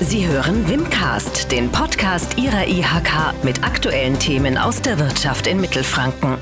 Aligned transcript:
Sie 0.00 0.26
hören 0.26 0.68
Wimcast, 0.68 1.52
den 1.52 1.70
Podcast 1.70 2.36
Ihrer 2.36 2.66
IHK 2.66 3.44
mit 3.44 3.62
aktuellen 3.64 4.18
Themen 4.18 4.58
aus 4.58 4.82
der 4.82 4.98
Wirtschaft 4.98 5.46
in 5.46 5.60
Mittelfranken. 5.60 6.36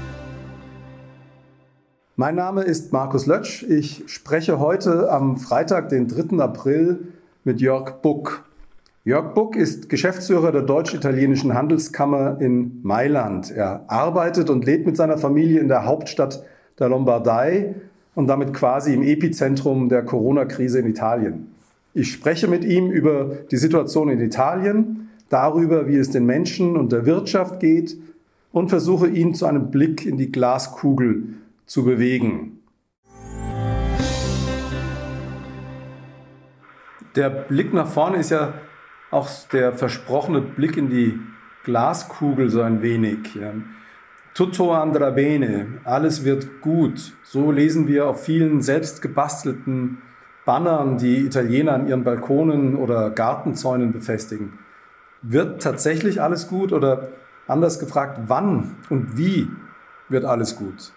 Mein 2.16 2.34
Name 2.34 2.62
ist 2.62 2.94
Markus 2.94 3.26
Lötsch. 3.26 3.62
Ich 3.62 4.04
spreche 4.06 4.58
heute 4.58 5.12
am 5.12 5.36
Freitag, 5.36 5.90
den 5.90 6.08
3. 6.08 6.38
April, 6.42 7.08
mit 7.44 7.60
Jörg 7.60 8.00
Buck. 8.00 8.44
Jörg 9.04 9.34
Buck 9.34 9.54
ist 9.54 9.90
Geschäftsführer 9.90 10.50
der 10.50 10.62
Deutsch-Italienischen 10.62 11.52
Handelskammer 11.52 12.40
in 12.40 12.80
Mailand. 12.82 13.50
Er 13.50 13.84
arbeitet 13.86 14.48
und 14.48 14.64
lebt 14.64 14.86
mit 14.86 14.96
seiner 14.96 15.18
Familie 15.18 15.60
in 15.60 15.68
der 15.68 15.84
Hauptstadt 15.84 16.42
der 16.78 16.88
Lombardei 16.88 17.74
und 18.14 18.28
damit 18.28 18.54
quasi 18.54 18.94
im 18.94 19.02
Epizentrum 19.02 19.90
der 19.90 20.04
Corona-Krise 20.04 20.78
in 20.78 20.86
Italien. 20.86 21.51
Ich 21.94 22.10
spreche 22.10 22.48
mit 22.48 22.64
ihm 22.64 22.90
über 22.90 23.36
die 23.50 23.58
Situation 23.58 24.08
in 24.08 24.18
Italien, 24.18 25.10
darüber, 25.28 25.86
wie 25.86 25.96
es 25.96 26.08
den 26.08 26.24
Menschen 26.24 26.78
und 26.78 26.90
der 26.90 27.04
Wirtschaft 27.04 27.60
geht 27.60 27.98
und 28.50 28.70
versuche 28.70 29.08
ihn 29.08 29.34
zu 29.34 29.44
einem 29.44 29.70
Blick 29.70 30.06
in 30.06 30.16
die 30.16 30.32
Glaskugel 30.32 31.34
zu 31.66 31.84
bewegen. 31.84 32.60
Der 37.14 37.28
Blick 37.28 37.74
nach 37.74 37.88
vorne 37.88 38.16
ist 38.16 38.30
ja 38.30 38.54
auch 39.10 39.28
der 39.52 39.74
versprochene 39.74 40.40
Blick 40.40 40.78
in 40.78 40.88
die 40.88 41.20
Glaskugel 41.64 42.48
so 42.48 42.62
ein 42.62 42.80
wenig. 42.80 43.38
Tutto 44.32 44.72
andrà 44.72 45.10
bene, 45.10 45.80
alles 45.84 46.24
wird 46.24 46.62
gut. 46.62 47.12
So 47.22 47.50
lesen 47.50 47.86
wir 47.86 48.08
auf 48.08 48.24
vielen 48.24 48.62
selbst 48.62 49.02
gebastelten 49.02 49.98
Bannern, 50.44 50.98
die 50.98 51.26
Italiener 51.26 51.74
an 51.74 51.86
ihren 51.86 52.04
Balkonen 52.04 52.76
oder 52.76 53.10
Gartenzäunen 53.10 53.92
befestigen. 53.92 54.58
Wird 55.22 55.62
tatsächlich 55.62 56.20
alles 56.20 56.48
gut 56.48 56.72
oder 56.72 57.08
anders 57.46 57.78
gefragt, 57.78 58.18
wann 58.26 58.76
und 58.90 59.16
wie 59.16 59.48
wird 60.08 60.24
alles 60.24 60.56
gut? 60.56 60.92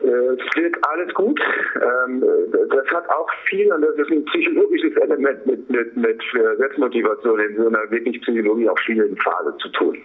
Äh, 0.00 0.06
es 0.06 0.56
wird 0.56 0.76
alles 0.82 1.12
gut. 1.14 1.40
Ähm, 1.74 2.24
das 2.70 2.86
hat 2.88 3.08
auch 3.08 3.28
viel, 3.48 3.68
das 3.68 3.96
ist 3.96 4.10
ein 4.10 4.24
psychologisches 4.26 4.96
Element 4.96 5.44
mit, 5.46 5.68
mit, 5.68 5.96
mit 5.96 6.22
Selbstmotivation 6.58 7.40
in 7.40 7.56
so 7.56 7.68
einer 7.68 7.90
wirklich 7.90 8.20
psychologisch 8.22 8.68
auch 8.68 8.78
schwierigen 8.78 9.16
Phase 9.16 9.56
zu 9.58 9.68
tun. 9.70 9.98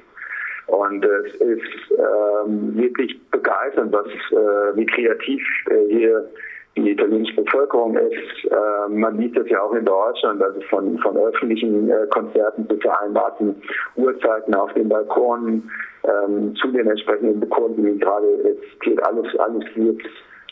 Und 0.67 1.03
es 1.03 1.33
ist 1.35 1.91
ähm, 1.91 2.75
wirklich 2.75 3.19
begeisternd, 3.31 3.91
was, 3.91 4.05
äh, 4.07 4.77
wie 4.77 4.85
kreativ 4.85 5.41
äh, 5.69 5.93
hier 5.93 6.29
die 6.75 6.91
italienische 6.91 7.41
Bevölkerung 7.41 7.95
ist. 7.97 8.45
Äh, 8.45 8.89
man 8.89 9.17
sieht 9.17 9.37
das 9.37 9.49
ja 9.49 9.61
auch 9.61 9.73
in 9.73 9.85
Deutschland, 9.85 10.41
also 10.41 10.61
von, 10.69 10.97
von 10.99 11.17
öffentlichen 11.17 11.89
äh, 11.89 12.07
Konzerten 12.09 12.67
zu 12.69 12.77
vereinbarten 12.77 13.61
Uhrzeiten 13.95 14.53
auf 14.53 14.73
den 14.73 14.89
Balkonen 14.89 15.69
ähm, 16.03 16.55
zu 16.55 16.71
den 16.71 16.87
entsprechenden 16.87 17.39
Bekunden, 17.39 17.99
gerade 17.99 18.27
jetzt 18.43 18.79
geht 18.81 19.03
alles, 19.05 19.27
alles 19.39 19.65
wird, 19.75 20.01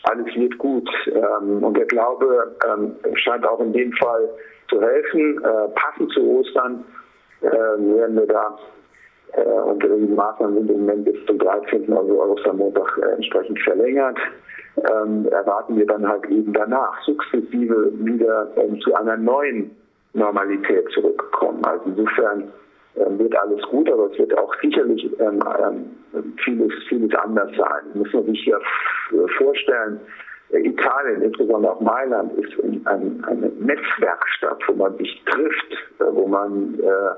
alles 0.04 0.34
wird 0.34 0.58
gut. 0.58 0.88
Ähm, 1.06 1.62
und 1.62 1.76
der 1.76 1.86
Glaube 1.86 2.54
ähm, 2.66 2.94
scheint 3.14 3.46
auch 3.46 3.60
in 3.60 3.72
dem 3.72 3.92
Fall 3.92 4.28
zu 4.68 4.80
helfen. 4.80 5.42
Äh, 5.42 5.68
passend 5.74 6.12
zu 6.12 6.20
Ostern 6.22 6.84
äh, 7.40 7.46
werden 7.46 8.16
wir 8.16 8.26
da 8.26 8.58
und 9.36 9.82
die 9.82 10.14
Maßnahmen 10.14 10.56
sind 10.56 10.70
im 10.70 10.80
Moment 10.80 11.04
bis 11.04 11.26
zum 11.26 11.38
13. 11.38 11.92
also 11.92 12.22
Ostermontag 12.22 12.98
äh, 13.02 13.14
entsprechend 13.14 13.58
verlängert 13.60 14.18
ähm, 14.90 15.26
erwarten 15.30 15.76
wir 15.76 15.86
dann 15.86 16.06
halt 16.06 16.26
eben 16.26 16.52
danach 16.52 17.02
sukzessive 17.04 17.92
wieder 17.98 18.48
ähm, 18.56 18.80
zu 18.80 18.94
einer 18.94 19.16
neuen 19.16 19.70
Normalität 20.14 20.88
zurückkommen. 20.90 21.64
Also 21.64 21.84
insofern 21.86 22.52
ähm, 22.96 23.18
wird 23.18 23.36
alles 23.36 23.62
gut, 23.70 23.90
aber 23.90 24.10
es 24.10 24.18
wird 24.18 24.36
auch 24.38 24.54
sicherlich 24.60 25.04
ähm, 25.20 25.42
ähm, 26.14 26.34
vieles, 26.44 26.72
vieles 26.88 27.14
anders 27.16 27.50
sein. 27.56 27.82
Muss 27.94 28.12
man 28.12 28.26
sich 28.26 28.44
ja 28.46 28.58
vorstellen, 29.36 30.00
äh, 30.50 30.60
Italien, 30.60 31.22
insbesondere 31.22 31.72
auch 31.72 31.80
Mailand, 31.80 32.32
ist 32.38 32.52
ein, 32.64 33.22
eine 33.26 33.48
Netzwerkstatt, 33.60 34.58
wo 34.66 34.74
man 34.74 34.96
sich 34.96 35.22
trifft, 35.26 35.72
äh, 36.00 36.04
wo 36.12 36.26
man 36.26 36.78
äh, 36.80 37.14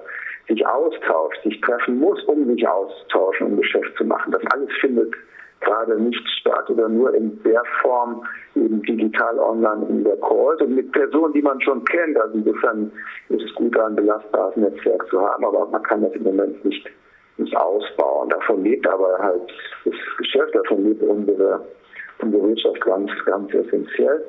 sich 0.51 0.67
austauscht, 0.67 1.43
sich 1.45 1.61
treffen 1.61 1.99
muss, 1.99 2.23
um 2.25 2.45
sich 2.47 2.67
auszutauschen, 2.67 3.47
um 3.47 3.57
Geschäft 3.57 3.97
zu 3.97 4.05
machen. 4.05 4.33
Das 4.33 4.43
alles 4.53 4.69
findet 4.81 5.15
gerade 5.61 6.01
nicht 6.01 6.27
statt 6.41 6.69
oder 6.71 6.89
nur 6.89 7.15
in 7.15 7.41
der 7.43 7.63
Form 7.83 8.27
eben 8.57 8.83
digital 8.83 9.39
online 9.39 9.87
in 9.89 10.05
der 10.05 10.17
Calls 10.17 10.61
und 10.61 10.75
mit 10.75 10.91
Personen, 10.93 11.33
die 11.35 11.43
man 11.43 11.61
schon 11.61 11.85
kennt. 11.85 12.19
Also 12.19 12.39
insofern 12.39 12.91
ist 13.29 13.43
es 13.43 13.55
gut, 13.55 13.79
ein 13.79 13.95
belastbares 13.95 14.57
Netzwerk 14.57 15.07
zu 15.09 15.21
haben, 15.21 15.45
aber 15.45 15.67
man 15.67 15.83
kann 15.83 16.03
das 16.03 16.13
im 16.13 16.25
Moment 16.25 16.65
nicht, 16.65 16.87
nicht 17.37 17.57
ausbauen. 17.57 18.31
Davon 18.31 18.65
lebt 18.65 18.89
aber 18.89 19.19
halt 19.19 19.53
das 19.85 19.95
Geschäft, 20.19 20.55
davon 20.55 20.85
lebt 20.85 21.03
unsere, 21.03 21.61
unsere 22.21 22.49
Wirtschaft 22.49 22.81
ganz, 22.81 23.11
ganz 23.27 23.53
essentiell. 23.53 24.25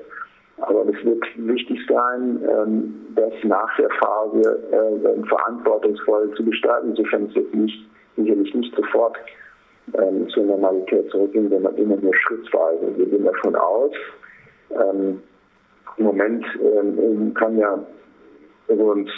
Aber 0.61 0.85
es 0.87 1.03
wird 1.03 1.23
wichtig 1.35 1.79
sein, 1.87 2.39
ähm, 2.47 3.07
das 3.15 3.33
nach 3.43 3.75
der 3.77 3.89
Phase 3.89 4.59
äh, 4.71 5.27
verantwortungsvoll 5.27 6.33
zu 6.35 6.45
gestalten. 6.45 6.89
Insofern 6.89 7.27
ist 7.27 7.37
es 7.37 7.53
nicht, 7.53 7.89
sicherlich 8.15 8.53
nicht 8.53 8.75
sofort 8.75 9.17
ähm, 9.93 10.29
zur 10.29 10.43
Normalität 10.43 11.09
zurückgehen, 11.09 11.49
sondern 11.49 11.75
immer 11.75 11.97
nur 11.97 12.15
schrittweise. 12.15 12.95
Wir 12.95 13.05
gehen 13.05 13.25
davon 13.25 13.55
aus. 13.55 13.91
Ähm, 14.71 15.21
Im 15.97 16.05
Moment 16.05 16.45
kann 17.35 17.57
ja 17.57 17.77
uns 18.67 19.09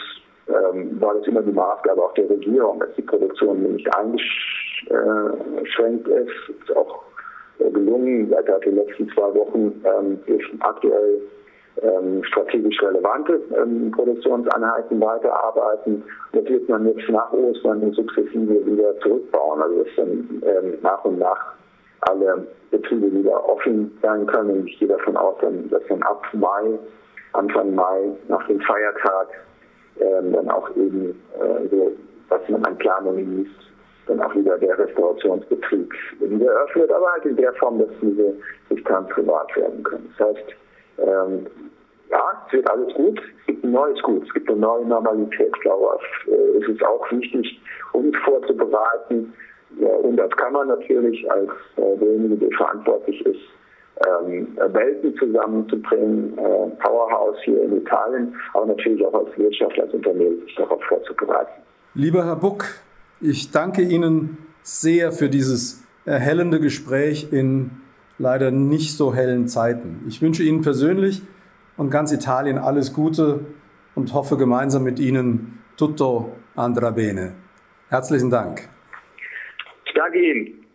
ähm, 0.47 0.99
war 0.99 1.13
das 1.15 1.25
immer 1.27 1.41
die 1.41 1.51
Maßgabe 1.51 2.03
auch 2.03 2.13
der 2.15 2.29
Regierung, 2.29 2.79
dass 2.79 2.93
die 2.95 3.03
Produktion 3.03 3.63
nicht 3.63 3.87
eingeschränkt 3.95 6.07
ist. 6.07 6.49
Ist 6.49 6.75
auch 6.75 7.03
gelungen, 7.59 8.29
seit 8.29 8.65
den 8.65 8.75
letzten 8.75 9.09
zwei 9.09 9.33
Wochen 9.35 9.83
ähm, 9.85 10.19
dürfen 10.25 10.61
aktuell 10.61 11.21
ähm, 11.81 12.23
strategisch 12.23 12.81
relevante 12.81 13.41
ähm, 13.55 13.91
Produktionseinheiten 13.91 15.01
weiterarbeiten. 15.01 16.03
Das 16.33 16.45
wird 16.45 16.69
man 16.69 16.85
jetzt 16.87 17.09
nach 17.09 17.31
Ostern 17.33 17.91
sukzessive 17.93 18.65
wieder 18.65 18.99
zurückbauen. 18.99 19.61
Also 19.61 19.83
dass 19.83 19.95
dann 19.95 20.43
ähm, 20.45 20.77
nach 20.81 21.03
und 21.03 21.19
nach 21.19 21.53
alle 22.01 22.47
Betriebe 22.69 23.11
wieder 23.11 23.49
offen 23.49 23.97
sein 24.01 24.25
können. 24.27 24.67
Ich 24.67 24.77
gehe 24.79 24.87
davon 24.87 25.15
aus, 25.15 25.35
dass 25.41 25.81
dann 25.87 26.03
ab 26.03 26.23
Mai, 26.33 26.77
Anfang 27.33 27.73
Mai, 27.73 28.11
nach 28.27 28.45
dem 28.47 28.59
Feiertag, 28.61 29.27
ähm, 29.99 30.33
dann 30.33 30.49
auch 30.49 30.69
eben 30.75 31.11
äh, 31.39 31.67
so, 31.69 31.91
was 32.29 32.41
man 32.49 32.65
an 32.65 32.77
Planungen 32.77 33.37
liest, 33.37 33.72
dann 34.07 34.21
auch 34.21 34.35
wieder 34.35 34.57
der 34.57 34.77
Restaurationsbetrieb 34.77 35.93
wieder 36.19 36.51
eröffnet, 36.51 36.91
aber 36.91 37.11
halt 37.11 37.25
in 37.25 37.35
der 37.35 37.53
Form, 37.53 37.79
dass 37.79 37.89
diese 38.01 38.33
Distanz 38.69 39.09
privat 39.09 39.55
werden 39.55 39.83
können. 39.83 40.13
Das 40.17 40.27
heißt, 40.27 40.55
ähm, 40.99 41.47
ja, 42.09 42.43
es 42.47 42.53
wird 42.53 42.69
alles 42.69 42.93
gut. 42.93 43.19
Es 43.39 43.45
gibt 43.47 43.63
ein 43.63 43.71
neues 43.71 44.01
Gut. 44.03 44.23
Es 44.27 44.33
gibt 44.33 44.49
eine 44.49 44.59
neue 44.59 44.85
Normalität. 44.85 45.51
Ich 45.55 45.61
glaube, 45.61 45.97
äh, 46.27 46.57
es 46.57 46.67
ist 46.67 46.83
auch 46.85 47.11
wichtig, 47.11 47.59
uns 47.93 48.15
vorzubereiten. 48.23 49.33
Und 50.03 50.17
das 50.17 50.29
kann 50.31 50.53
man 50.53 50.67
natürlich 50.67 51.29
als 51.31 51.49
äh, 51.77 51.97
derjenige, 51.97 52.35
der 52.35 52.51
verantwortlich 52.57 53.25
ist, 53.25 53.41
ähm, 54.07 54.55
Welten 54.57 55.15
zusammenzubringen, 55.17 56.37
äh, 56.37 56.67
Powerhouse 56.83 57.37
hier 57.43 57.63
in 57.63 57.77
Italien, 57.77 58.35
aber 58.53 58.67
natürlich 58.67 59.03
auch 59.05 59.13
als 59.13 59.35
Wirtschaft, 59.37 59.79
als 59.79 59.91
Unternehmen 59.93 60.41
sich 60.41 60.55
darauf 60.55 60.81
vorzubereiten. 60.83 61.61
Lieber 61.95 62.23
Herr 62.23 62.35
Buck, 62.35 62.65
ich 63.23 63.51
danke 63.51 63.81
Ihnen 63.81 64.37
sehr 64.61 65.11
für 65.11 65.29
dieses 65.29 65.83
erhellende 66.05 66.59
Gespräch 66.59 67.27
in 67.31 67.71
leider 68.17 68.51
nicht 68.51 68.95
so 68.95 69.13
hellen 69.13 69.47
Zeiten. 69.47 70.03
Ich 70.07 70.21
wünsche 70.21 70.43
Ihnen 70.43 70.61
persönlich 70.61 71.21
und 71.77 71.89
ganz 71.89 72.11
Italien 72.11 72.57
alles 72.57 72.93
Gute 72.93 73.45
und 73.95 74.13
hoffe 74.13 74.37
gemeinsam 74.37 74.83
mit 74.83 74.99
Ihnen 74.99 75.59
tutto 75.77 76.33
andrà 76.55 76.91
bene. 76.91 77.33
Herzlichen 77.89 78.29
Dank. 78.29 78.69
Ich 79.85 79.93
danke 79.93 80.19
Ihnen. 80.19 80.65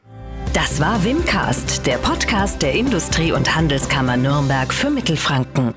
Das 0.54 0.80
war 0.80 1.04
Wimcast, 1.04 1.86
der 1.86 1.98
Podcast 1.98 2.62
der 2.62 2.72
Industrie- 2.72 3.32
und 3.32 3.54
Handelskammer 3.54 4.16
Nürnberg 4.16 4.72
für 4.72 4.90
Mittelfranken. 4.90 5.74